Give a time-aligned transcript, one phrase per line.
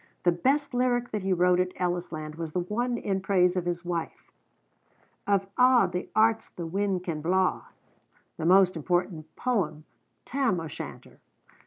[0.23, 3.85] The best lyric that he wrote at Ellisland was the one in praise of his
[3.85, 4.31] wife
[5.27, 7.67] ('Of a' the airts the wind can blaw');
[8.39, 9.85] the most important poem
[10.25, 11.19] 'Tam o' Shanter.'